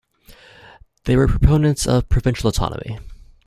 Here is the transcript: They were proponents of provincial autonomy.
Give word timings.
They 1.03 1.15
were 1.15 1.27
proponents 1.27 1.85
of 1.85 2.09
provincial 2.09 2.49
autonomy. 2.49 2.97